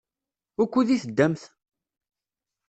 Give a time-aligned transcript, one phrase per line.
[0.57, 1.41] Wukud i teddamt?